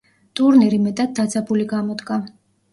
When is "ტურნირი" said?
0.39-0.79